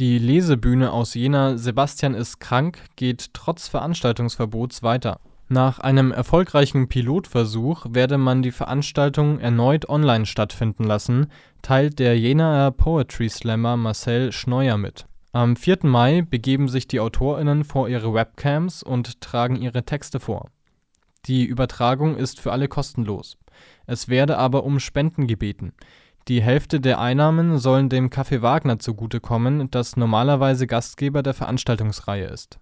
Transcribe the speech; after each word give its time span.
Die 0.00 0.18
Lesebühne 0.18 0.92
aus 0.92 1.14
Jena 1.14 1.56
Sebastian 1.56 2.14
ist 2.14 2.40
krank 2.40 2.80
geht 2.96 3.32
trotz 3.32 3.68
Veranstaltungsverbots 3.68 4.82
weiter. 4.82 5.20
Nach 5.48 5.78
einem 5.78 6.10
erfolgreichen 6.10 6.88
Pilotversuch 6.88 7.86
werde 7.90 8.18
man 8.18 8.42
die 8.42 8.50
Veranstaltung 8.50 9.38
erneut 9.38 9.88
online 9.88 10.26
stattfinden 10.26 10.82
lassen, 10.82 11.28
teilt 11.62 12.00
der 12.00 12.18
Jenaer 12.18 12.72
Poetry 12.72 13.28
Slammer 13.28 13.76
Marcel 13.76 14.32
Schneuer 14.32 14.78
mit. 14.78 15.06
Am 15.30 15.54
4. 15.54 15.78
Mai 15.82 16.22
begeben 16.22 16.66
sich 16.68 16.88
die 16.88 16.98
AutorInnen 16.98 17.62
vor 17.62 17.88
ihre 17.88 18.12
Webcams 18.12 18.82
und 18.82 19.20
tragen 19.20 19.62
ihre 19.62 19.84
Texte 19.84 20.18
vor. 20.18 20.50
Die 21.26 21.44
Übertragung 21.44 22.16
ist 22.16 22.40
für 22.40 22.50
alle 22.50 22.66
kostenlos. 22.66 23.36
Es 23.86 24.08
werde 24.08 24.38
aber 24.38 24.64
um 24.64 24.80
Spenden 24.80 25.28
gebeten. 25.28 25.72
Die 26.28 26.42
Hälfte 26.42 26.80
der 26.80 27.00
Einnahmen 27.00 27.58
sollen 27.58 27.90
dem 27.90 28.08
Café 28.08 28.40
Wagner 28.40 28.78
zugute 28.78 29.20
kommen, 29.20 29.70
das 29.70 29.96
normalerweise 29.96 30.66
Gastgeber 30.66 31.22
der 31.22 31.34
Veranstaltungsreihe 31.34 32.26
ist 32.26 32.58